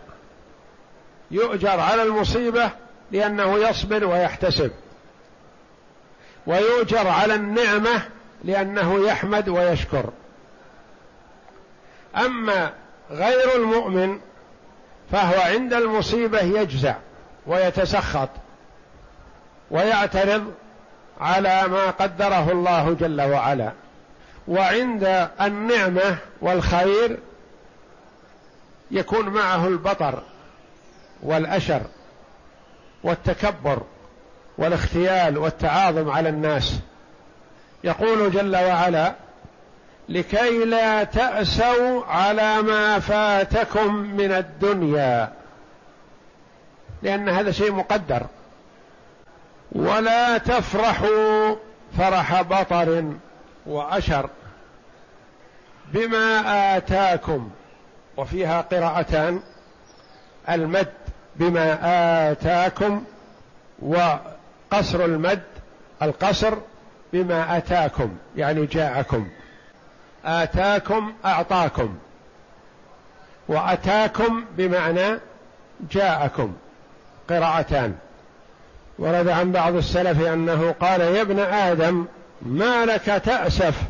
[1.30, 2.70] يؤجر على المصيبة
[3.12, 4.70] لأنه يصبر ويحتسب.
[6.46, 8.02] ويؤجر على النعمة
[8.44, 10.10] لأنه يحمد ويشكر.
[12.16, 12.72] أما
[13.10, 14.18] غير المؤمن
[15.12, 16.94] فهو عند المصيبة يجزع
[17.46, 18.28] ويتسخط
[19.70, 20.52] ويعترض
[21.20, 23.72] على ما قدره الله جل وعلا.
[24.48, 27.18] وعند النعمة والخير
[28.90, 30.22] يكون معه البطر
[31.22, 31.82] والأشر
[33.02, 33.82] والتكبر
[34.58, 36.78] والاختيال والتعاظم على الناس.
[37.84, 39.14] يقول جل وعلا
[40.08, 45.32] لكي لا تأسوا على ما فاتكم من الدنيا
[47.02, 48.26] لأن هذا شيء مقدر.
[49.72, 51.56] ولا تفرحوا
[51.98, 53.12] فرح بطر
[53.66, 54.30] وأشر.
[55.92, 57.50] بما آتاكم.
[58.16, 59.40] وفيها قراءتان.
[60.50, 60.88] المد
[61.36, 61.78] بما
[62.30, 63.04] آتاكم
[63.78, 65.42] وقصر المد
[66.02, 66.54] القصر
[67.12, 69.28] بما آتاكم يعني جاءكم.
[70.24, 71.98] آتاكم أعطاكم.
[73.48, 75.18] وأتاكم بمعنى
[75.90, 76.52] جاءكم.
[77.30, 77.94] قراءتان.
[78.98, 82.06] ورد عن بعض السلف أنه قال يا ابن آدم
[82.42, 83.82] ما لك تأسف؟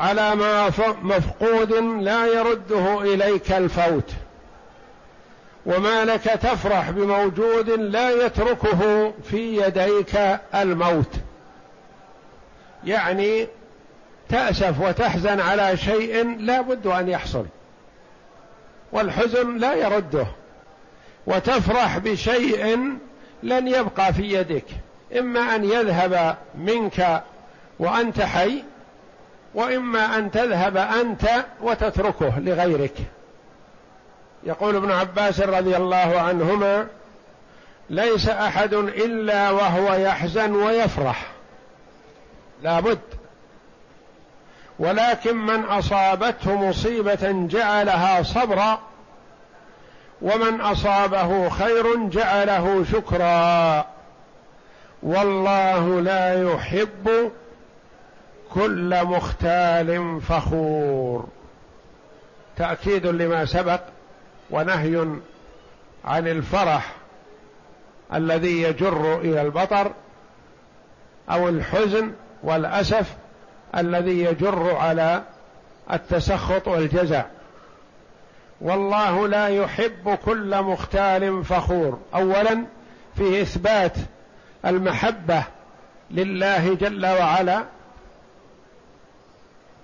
[0.00, 0.70] على ما
[1.02, 4.10] مفقود لا يرده إليك الفوت.
[5.66, 11.14] وما لك تفرح بموجود لا يتركه في يديك الموت.
[12.84, 13.48] يعني
[14.28, 17.46] تأسف وتحزن على شيء لا بد أن يحصل.
[18.92, 20.26] والحزن لا يرده.
[21.26, 22.96] وتفرح بشيء
[23.42, 24.66] لن يبقى في يدك.
[25.18, 27.22] إما أن يذهب منك
[27.78, 28.62] وأنت حي
[29.54, 31.28] وإما أن تذهب أنت
[31.60, 32.94] وتتركه لغيرك.
[34.44, 36.86] يقول ابن عباس رضي الله عنهما
[37.90, 41.26] ليس أحد إلا وهو يحزن ويفرح.
[42.62, 42.98] لابد
[44.78, 48.80] ولكن من أصابته مصيبة جعلها صبرا
[50.22, 53.86] ومن أصابه خير جعله شكرا.
[55.02, 57.30] والله لا يحب
[58.54, 61.28] كل مختال فخور.
[62.56, 63.80] تأكيد لما سبق
[64.50, 65.06] ونهي
[66.04, 66.94] عن الفرح
[68.14, 69.92] الذي يجر إلى البطر
[71.30, 72.12] أو الحزن
[72.42, 73.16] والأسف
[73.76, 75.22] الذي يجر على
[75.92, 77.24] التسخط والجزع.
[78.60, 81.98] والله لا يحب كل مختال فخور.
[82.14, 82.64] اولا
[83.16, 83.96] في إثبات
[84.66, 85.44] المحبة
[86.10, 87.64] لله جل وعلا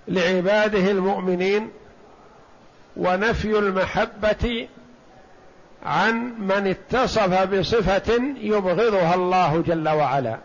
[0.09, 1.69] لعباده المؤمنين
[2.97, 4.67] ونفي المحبة
[5.85, 10.37] عن من اتصف بصفة يبغضها الله جل وعلا.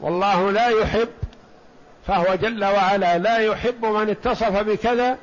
[0.00, 1.08] والله لا يحب
[2.06, 5.18] فهو جل وعلا لا يحب من اتصف بكذا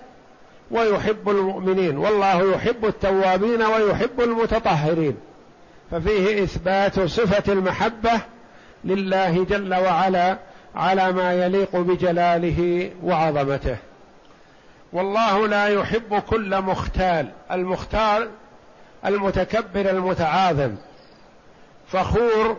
[0.71, 1.97] ويحب المؤمنين.
[1.97, 5.17] والله يحب التوابين ويحب المتطهرين.
[5.91, 8.11] ففيه إثبات صفة المحبة
[8.83, 10.37] لله جل وعلا
[10.75, 13.77] على ما يليق بجلاله وعظمته.
[14.93, 18.29] والله لا يحب كل مختال المختال
[19.05, 20.75] المتكبر المتعاظم.
[21.87, 22.57] فخور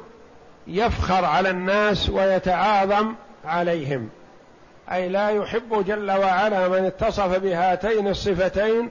[0.67, 4.09] يفخر على الناس ويتعاظم عليهم.
[4.93, 8.91] أي لا يحب جل وعلا من اتصف بهاتين الصفتين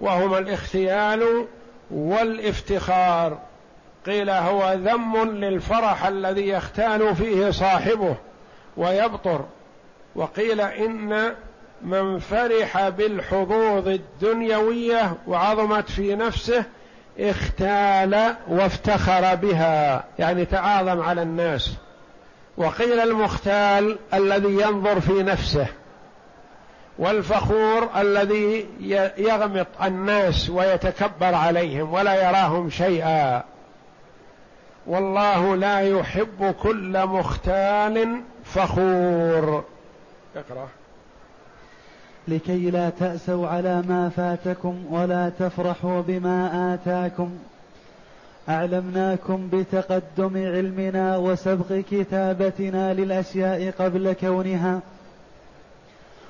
[0.00, 1.46] وهما الاختيال
[1.90, 3.38] والافتخار.
[4.06, 8.16] قيل هو ذم للفرح الذي يختال فيه صاحبه.
[8.76, 9.44] ويبطر.
[10.14, 11.34] وقيل إن
[11.82, 16.64] من فرح بالحظوظ الدنيوية وعظمت في نفسه
[17.20, 21.74] اختال وافتخر بها يعني تعاظم على الناس.
[22.56, 25.66] وقيل المختال الذي ينظر في نفسه
[26.98, 28.66] والفخور الذي
[29.18, 33.44] يغمط الناس ويتكبر عليهم ولا يراهم شيئا.
[34.86, 38.22] والله لا يحب كل مختال
[38.54, 39.64] فخور.
[40.36, 40.68] اقرأ.
[42.28, 47.30] لكي لا تأسوا على ما فاتكم ولا تفرحوا بما آتاكم.
[48.48, 54.80] أعلمناكم بتقدم علمنا وسبق كتابتنا للأشياء قبل كونها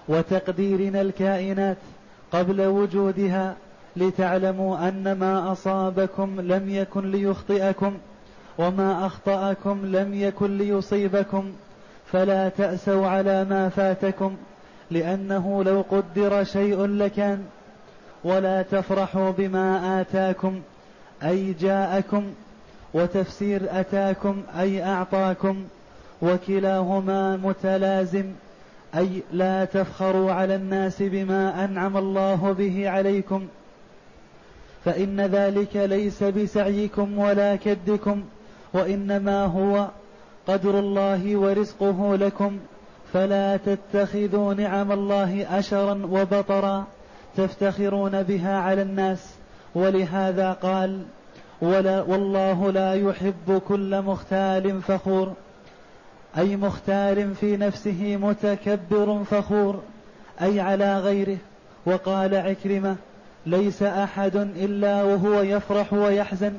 [0.09, 1.77] وتقديرنا الكائنات
[2.33, 3.55] قبل وجودها
[3.97, 7.95] لتعلموا أن ما أصابكم لم يكن ليخطئكم
[8.59, 11.53] وما أخطأكم لم يكن ليصيبكم.
[12.13, 14.37] فلا تأسوا على ما فاتكم
[14.91, 17.45] لأنه لو قدر شيء لكان.
[18.25, 20.61] ولا تفرحوا بما آتاكم
[21.23, 22.25] أي جاءكم
[22.95, 25.65] وتفسير أتاكم أي أعطاكم.
[26.23, 28.27] وكلاهما متلازم
[28.97, 33.47] أي لا تفخروا على الناس بما أنعم الله به عليكم.
[34.85, 38.25] فإن ذلك ليس بسعيكم ولا كدكم
[38.73, 39.89] وإنما هو
[40.47, 42.59] قدر الله ورزقه لكم
[43.13, 46.85] فلا تتخذوا نعم الله أشرا وبطرا
[47.37, 49.35] تفتخرون بها على الناس.
[49.75, 51.03] ولهذا قال
[51.63, 55.33] ولا والله لا يحب كل مختال فخور
[56.39, 59.81] أي مختال في نفسه متكبر فخور
[60.43, 61.39] أي على غيره.
[61.87, 62.97] وقال عكرمة
[63.47, 66.53] ليس أحد إلا وهو يفرح ويحزن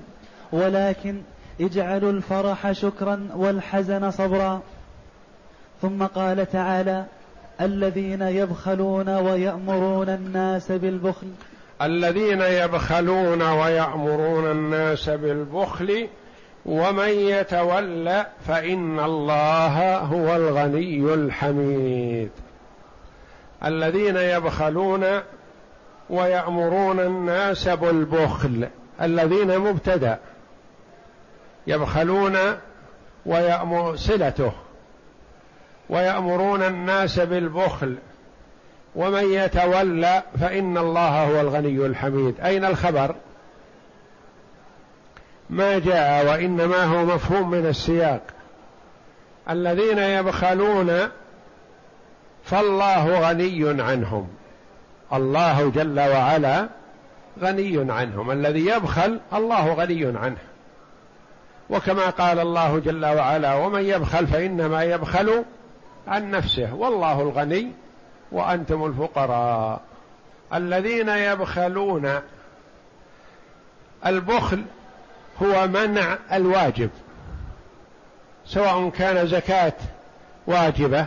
[0.52, 1.22] ولكن
[1.60, 4.62] اجعلوا الفرح شكرا والحزن صبرا.
[5.82, 7.06] ثم قال تعالى
[7.62, 11.28] الذين يبخلون ويأمرون الناس بالبخل.
[11.82, 16.08] الذين يبخلون ويأمرون الناس بالبخل
[16.66, 22.30] ومن يتولى فإن الله هو الغني الحميد.
[23.66, 25.06] الذين يبخلون
[26.10, 28.68] ويأمرون الناس بالبخل.
[29.02, 30.20] الذين مبتدأ.
[31.67, 32.38] يبخلون
[33.26, 34.52] ويأمر صلته
[35.89, 37.95] ويأمرون الناس بالبخل
[38.95, 42.39] ومن يتولى فإن الله هو الغني الحميد.
[42.39, 43.15] أين الخبر؟
[45.50, 48.21] ما جاء وإنما هو مفهوم من السياق.
[49.50, 51.10] الذين يبخلون
[52.43, 54.28] فالله غني عنهم
[55.13, 56.69] الله جل وعلا
[57.39, 58.32] غني عنهم.
[58.32, 60.38] الذي يبخل الله غني عنه.
[61.72, 65.45] وكما قال الله جل وعلا ومن يبخل فإنما يبخل
[66.07, 66.74] عن نفسه.
[66.74, 67.72] والله الغني
[68.32, 69.82] وأنتم الفقراء.
[70.53, 72.19] الذين يبخلون
[74.05, 74.63] البخل
[75.43, 76.89] هو منع الواجب
[78.45, 79.74] سواء كان زكاة
[80.47, 81.05] واجبة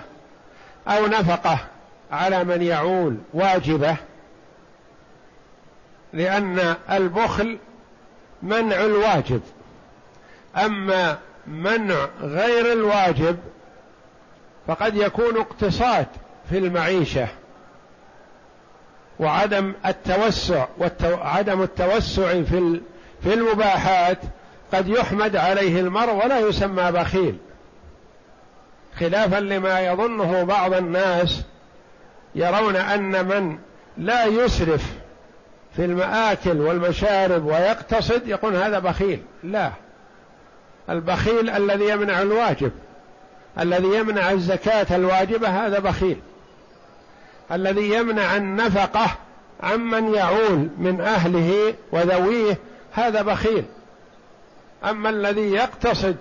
[0.88, 1.58] أو نفقة
[2.12, 3.96] على من يعول واجبة
[6.12, 7.58] لأن البخل
[8.42, 9.40] منع الواجب.
[10.57, 13.36] أما منع غير الواجب
[14.66, 16.07] فقد يكون اقتصاد
[16.50, 17.28] في المعيشة
[19.18, 20.66] وعدم التوسع
[21.05, 22.80] وعدم التوسع في
[23.22, 24.18] في المباحات
[24.72, 27.36] قد يحمد عليه المرء ولا يسمى بخيل.
[28.98, 31.42] خلافا لما يظنه بعض الناس
[32.34, 33.59] يرون أن من
[33.98, 34.92] لا يسرف
[35.76, 39.22] في المآكل والمشارب ويقتصد يقول هذا بخيل.
[39.42, 39.70] لا.
[40.91, 42.72] البخيل الذي يمنع الواجب
[43.59, 46.16] الذي يمنع الزكاة الواجبة هذا بخيل.
[47.53, 49.07] الذي يمنع النفقة
[49.62, 52.59] عمن يعول من أهله وذويه
[52.93, 53.64] هذا بخيل.
[54.85, 56.16] أما الذي يقتصد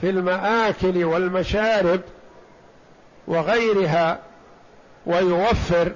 [0.00, 2.00] في المآكل والمشارب
[3.26, 4.18] وغيرها
[5.06, 5.92] ويوفر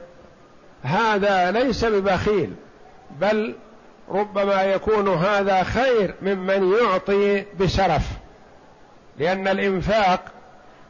[0.82, 2.52] هذا ليس ببخيل
[3.20, 3.54] بل
[4.10, 8.08] ربما يكون هذا خير ممن يعطي بسرف
[9.18, 10.24] لأن الإنفاق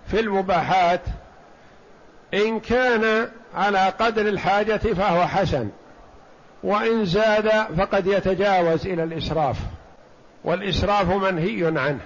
[0.06, 1.00] في المباحات
[2.34, 5.68] إن كان على قدر الحاجة فهو حسن
[6.62, 9.56] وإن زاد فقد يتجاوز إلى الإسراف
[10.44, 12.00] والإسراف منهي عنه.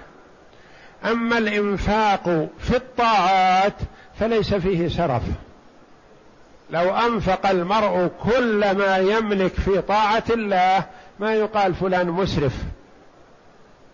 [1.05, 3.75] أما الإنفاق في الطاعات
[4.21, 5.23] فليس فيه سرف
[6.71, 10.85] لو أنفق المرء كل ما يملك في طاعة الله
[11.19, 12.53] ما يقال فلان مسرف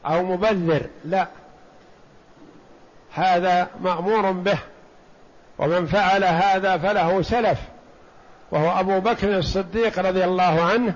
[0.07, 1.27] أو مبذر لا.
[3.15, 4.59] هذا مأمور به
[5.59, 7.59] ومن فعل هذا فله سلف.
[8.51, 10.95] وهو أبو بكر الصديق رضي الله عنه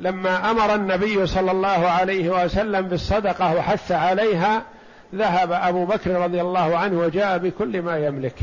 [0.00, 4.62] لما أمر النبي صلى الله عليه وسلم بالصدقة وحث عليها
[5.14, 8.34] ذهب أبو بكر رضي الله عنه وجاء بكل ما يملك.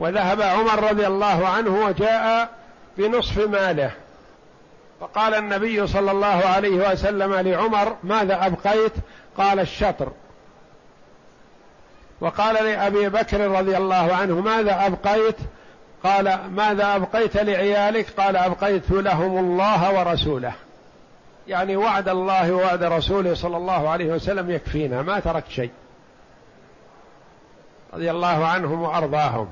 [0.00, 2.50] وذهب عمر رضي الله عنه وجاء
[2.98, 3.90] بنصف ماله.
[5.00, 8.92] فقال النبي صلى الله عليه وسلم لعمر ماذا أبقيت؟
[9.38, 10.12] قال الشطر.
[12.20, 15.36] وقال لأبي بكر رضي الله عنه ماذا أبقيت؟
[16.04, 20.52] قال ماذا أبقيت لعيالك؟ قال أبقيت لهم الله ورسوله.
[21.48, 25.70] يعني وعد الله ووعد رسوله صلى الله عليه وسلم يكفينا ما ترك شيء.
[27.94, 29.48] رضي الله عنهم وأرضاهم.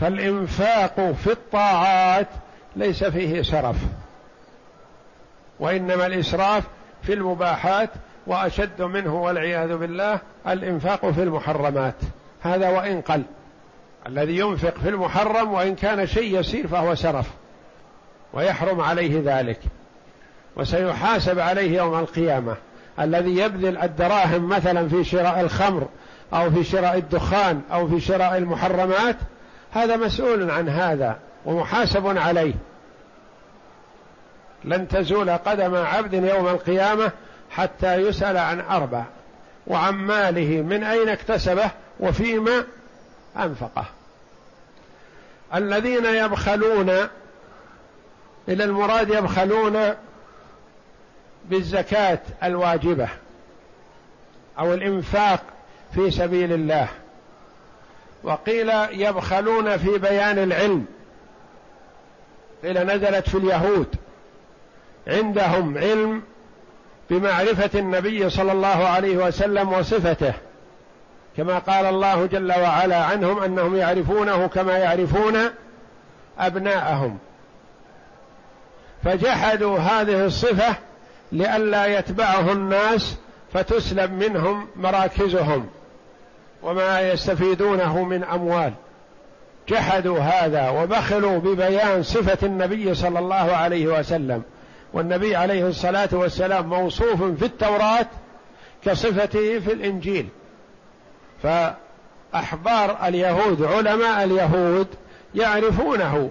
[0.00, 2.28] فالإنفاق في الطاعات
[2.76, 3.76] ليس فيه سرف
[5.60, 6.64] وإنما الإسراف
[7.02, 7.90] في المباحات
[8.26, 10.18] وأشد منه والعياذ بالله
[10.48, 11.94] الإنفاق في المحرمات.
[12.42, 13.22] هذا وإن قل
[14.06, 17.26] الذي ينفق في المحرم وإن كان شيء يسير فهو سرف
[18.32, 19.60] ويحرم عليه ذلك
[20.56, 22.56] وسيحاسب عليه يوم القيامة.
[23.00, 25.88] الذي يبذل الدراهم مثلا في شراء الخمر
[26.32, 29.16] أو في شراء الدخان أو في شراء المحرمات
[29.72, 32.54] هذا مسؤول عن هذا ومحاسب عليه.
[34.64, 37.12] لن تزول قدم عبد يوم القيامة
[37.50, 39.04] حتى يسأل عن أربع
[39.66, 42.64] وعن ماله من أين اكتسبه وفيما
[43.36, 43.84] أنفقه.
[45.54, 46.90] الذين يبخلون
[48.48, 49.94] إلى المراد يبخلون
[51.44, 53.08] بالزكاة الواجبة
[54.58, 55.42] أو الإنفاق
[55.94, 56.88] في سبيل الله.
[58.22, 60.84] وقيل يبخلون في بيان العلم.
[62.62, 63.94] قيل نزلت في اليهود.
[65.06, 66.22] عندهم علم
[67.10, 70.32] بمعرفة النبي صلى الله عليه وسلم وصفته.
[71.36, 75.36] كما قال الله جل وعلا عنهم أنهم يعرفونه كما يعرفون
[76.38, 77.18] أبناءهم.
[79.04, 80.76] فجحدوا هذه الصفة
[81.32, 83.16] لئلا يتبعه الناس
[83.52, 85.68] فتسلب منهم مراكزهم.
[86.62, 88.72] وما يستفيدونه من أموال.
[89.68, 94.42] جحدوا هذا وبخلوا ببيان صفة النبي صلى الله عليه وسلم.
[94.92, 98.06] والنبي عليه الصلاة والسلام موصوف في التوراة
[98.84, 100.28] كصفته في الإنجيل.
[101.42, 104.86] فأحبار اليهود علماء اليهود
[105.34, 106.30] يعرفونه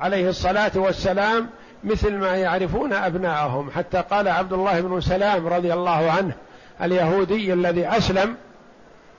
[0.00, 1.50] عليه الصلاة والسلام
[1.84, 3.70] مثل ما يعرفون أبناءهم.
[3.70, 6.34] حتى قال عبد الله بن سلام رضي الله عنه
[6.82, 8.36] اليهودي الذي أسلم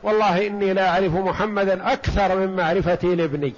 [0.04, 3.54] والله إني لا أعرف محمدا أكثر من معرفتي لابني.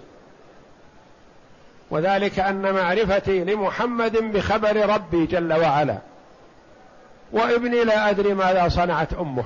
[1.92, 5.98] وذلك أن معرفتي لمحمد بخبر ربي جل وعلا.
[7.32, 9.44] وابني لا أدري ماذا صنعت أمه.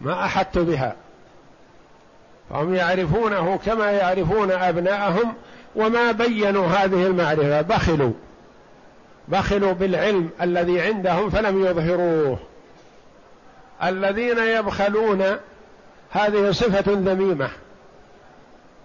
[0.00, 0.96] ما أحدت بها.
[2.50, 5.34] فهم يعرفونه كما يعرفون أبناءهم
[5.76, 7.60] وما بينوا هذه المعرفة.
[7.60, 8.12] بخلوا.
[9.28, 12.38] بخلوا بالعلم الذي عندهم فلم يظهروه.
[13.82, 15.36] الذين يبخلون
[16.16, 17.50] هذه صفة ذميمة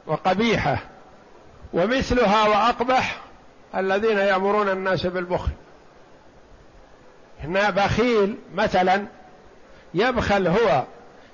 [0.07, 0.77] وقبيحة
[1.73, 3.21] ومثلها وأقبح
[3.75, 5.51] الذين يأمرون الناس بالبخل.
[7.43, 9.05] هنا بخيل مثلا
[9.93, 10.83] يبخل هو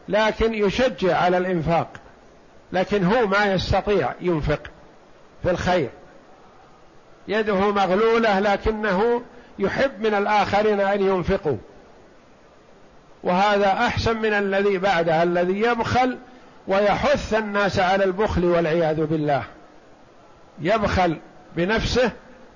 [0.07, 1.87] لكن يشجع على الإنفاق
[2.71, 4.61] لكن هو ما يستطيع ينفق
[5.43, 5.89] في الخير.
[7.27, 9.21] يده مغلولة لكنه
[9.59, 11.57] يحب من الآخرين أن ينفقوا.
[13.24, 16.18] وهذا أحسن من الذي بعده الذي يبخل
[16.68, 19.43] ويحث الناس على البخل والعياذ بالله.
[20.61, 21.18] يبخل
[21.55, 22.11] بنفسه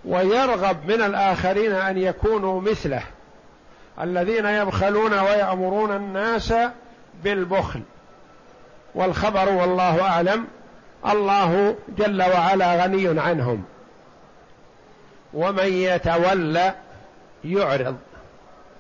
[0.05, 3.03] ويرغب من الآخرين أن يكونوا مثله.
[4.01, 6.53] الذين يبخلون ويأمرون الناس
[7.24, 7.82] بالبخل.
[8.95, 10.47] والخبر والله أعلم
[11.09, 13.64] الله جل وعلا غني عنهم.
[15.34, 16.74] ومن يتولى
[17.43, 17.97] يعرض.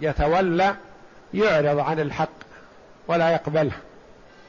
[0.01, 0.75] يتولى
[1.33, 2.29] يعرض عن الحق
[3.07, 3.71] ولا يقبله.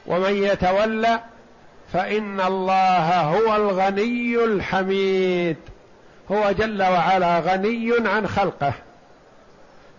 [0.07, 1.19] ومن يتولى
[1.93, 5.57] فإن الله هو الغني الحميد.
[6.31, 8.73] هو جل وعلا غني عن خلقه.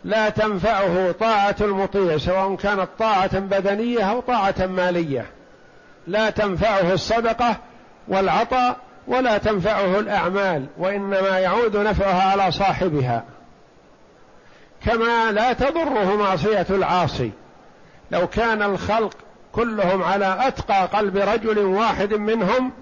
[0.04, 5.26] لا تنفعه طاعة المطيع سواء كانت طاعة بدنية أو طاعة مالية.
[6.06, 7.56] لا تنفعه الصدقة
[8.08, 8.76] والعطاء
[9.06, 13.24] ولا تنفعه الأعمال وإنما يعود نفعها على صاحبها.
[14.84, 17.30] كما لا تضره معصية العاصي.
[18.10, 19.16] لو كان الخلق
[19.52, 22.72] كلهم على أتقى قلب رجل واحد منهم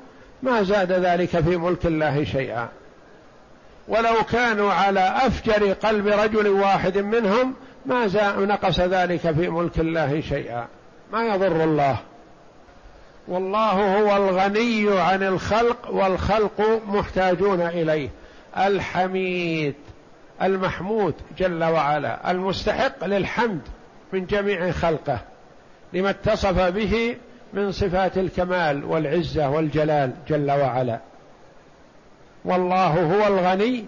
[0.42, 2.68] ما زاد ذلك في ملك الله شيئا.
[3.88, 7.55] ولو كانوا على أفجر قلب رجل واحد منهم
[7.86, 8.07] ما
[8.38, 10.66] نقص ذلك في ملك الله شيئا.
[11.12, 11.96] ما يضر الله.
[13.28, 18.09] والله هو الغني عن الخلق والخلق محتاجون إليه.
[18.59, 19.74] الحميد.
[20.43, 23.61] المحمود جل وعلا المستحق للحمد
[24.12, 25.18] من جميع خلقه
[25.93, 27.16] لما اتصف به
[27.53, 30.99] من صفات الكمال والعزة والجلال جل وعلا.
[32.45, 33.84] والله هو الغني.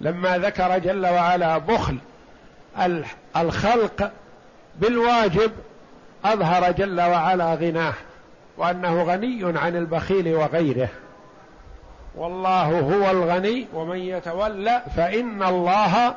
[0.00, 1.98] لما ذكر جل وعلا بخل
[3.36, 4.10] الخلق
[4.78, 5.52] بالواجب
[6.24, 7.94] أظهر جل وعلا غناه
[8.56, 10.88] وأنه غني عن البخيل وغيره.
[12.16, 16.14] والله هو الغني ومن يتولى فإن الله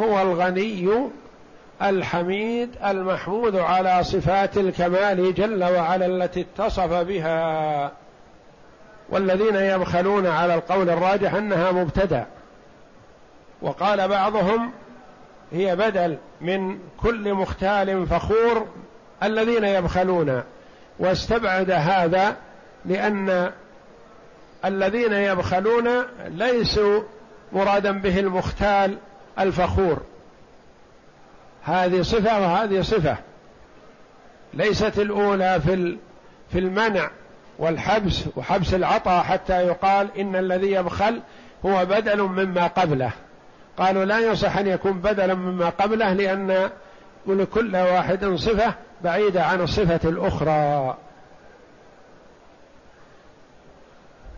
[0.00, 1.10] هو الغني
[1.82, 7.92] الحميد المحمود على صفات الكمال جل وعلا التي اتصف بها.
[9.08, 12.26] والذين يبخلون على القول الراجح أنها مبتدأ.
[13.62, 14.72] وقال بعضهم
[15.52, 18.66] هي بدل من كل مختال فخور
[19.22, 20.42] الذين يبخلون.
[20.98, 22.36] واستبعد هذا
[22.84, 23.50] لأن
[24.64, 25.88] الذين يبخلون
[26.28, 27.02] ليسوا
[27.52, 28.96] مرادا به المختال
[29.38, 30.02] الفخور.
[31.64, 33.16] هذه صفة وهذه صفة.
[34.54, 35.96] ليست الأولى في
[36.52, 37.10] في المنع
[37.58, 41.20] والحبس وحبس العطاء حتى يقال إن الذي يبخل
[41.66, 43.10] هو بدل مما قبله.
[43.78, 46.70] قالوا لا يصح أن يكون بدلا مما قبله لأن
[47.26, 50.96] ولكل واحد صفة بعيدة عن الصفة الأخرى.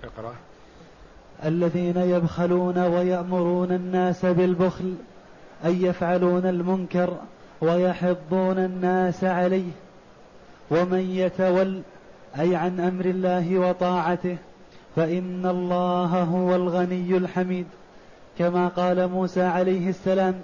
[0.07, 0.35] اقرأ.
[1.45, 4.95] الذين يبخلون ويأمرون الناس بالبخل
[5.65, 7.17] أي يفعلون المنكر
[7.61, 9.71] ويحضون الناس عليه.
[10.71, 11.81] ومن يتول
[12.39, 14.37] أي عن أمر الله وطاعته
[14.97, 17.67] فإن الله هو الغني الحميد.
[18.39, 20.35] كما قال موسى عليه السلام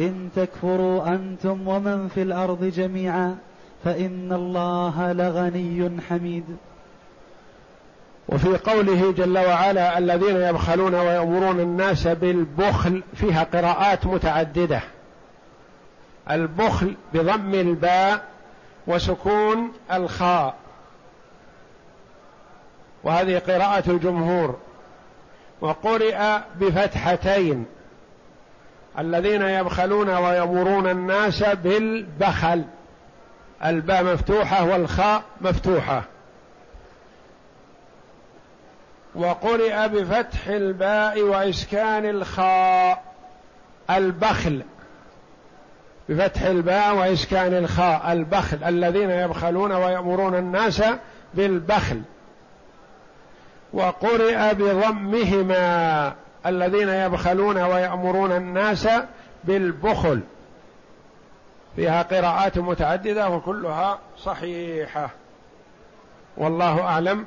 [0.00, 3.36] إن تكفروا أنتم ومن في الأرض جميعا
[3.84, 6.44] فإن الله لغني حميد.
[8.28, 14.80] وفي قوله جل وعلا الذين يبخلون ويأمرون الناس بالبخل فيها قراءات متعددة.
[16.30, 18.24] البخل بضم الباء
[18.86, 20.54] وسكون الخاء.
[23.04, 24.58] وهذه قراءة الجمهور.
[25.60, 27.66] وقرئ بفتحتين.
[28.98, 32.64] الذين يبخلون ويأمرون الناس بالبخل.
[33.64, 36.02] الباء مفتوحة والخاء مفتوحة.
[39.14, 43.02] وقرئ بفتح الباء وإسكان الخاء
[43.90, 44.62] البخل.
[46.08, 48.64] بفتح الباء وإسكان الخاء البخل.
[48.64, 50.82] الذين يبخلون ويأمرون الناس
[51.34, 52.02] بالبخل.
[53.72, 56.12] وقرئ بضمهما.
[56.46, 58.88] الذين يبخلون ويأمرون الناس
[59.44, 60.20] بالبخل.
[61.76, 65.10] فيها قراءات متعددة وكلها صحيحة.
[66.36, 67.26] والله أعلم.